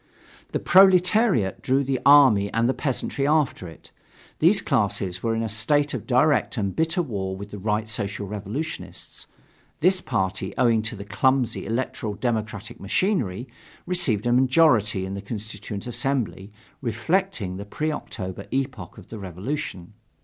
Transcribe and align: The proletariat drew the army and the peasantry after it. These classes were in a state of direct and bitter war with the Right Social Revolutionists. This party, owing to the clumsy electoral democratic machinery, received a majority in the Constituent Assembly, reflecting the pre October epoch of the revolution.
The 0.51 0.57
proletariat 0.59 1.61
drew 1.61 1.83
the 1.83 1.99
army 2.07 2.51
and 2.53 2.67
the 2.67 2.73
peasantry 2.73 3.27
after 3.27 3.67
it. 3.67 3.91
These 4.39 4.59
classes 4.63 5.21
were 5.21 5.35
in 5.35 5.43
a 5.43 5.47
state 5.47 5.93
of 5.93 6.07
direct 6.07 6.57
and 6.57 6.75
bitter 6.75 7.03
war 7.03 7.35
with 7.37 7.51
the 7.51 7.59
Right 7.59 7.87
Social 7.87 8.25
Revolutionists. 8.25 9.27
This 9.79 10.01
party, 10.01 10.55
owing 10.57 10.81
to 10.81 10.95
the 10.95 11.05
clumsy 11.05 11.67
electoral 11.67 12.15
democratic 12.15 12.79
machinery, 12.79 13.47
received 13.85 14.25
a 14.25 14.33
majority 14.33 15.05
in 15.05 15.13
the 15.13 15.21
Constituent 15.21 15.85
Assembly, 15.85 16.51
reflecting 16.81 17.57
the 17.57 17.65
pre 17.65 17.91
October 17.91 18.47
epoch 18.51 18.97
of 18.97 19.09
the 19.09 19.19
revolution. 19.19 19.93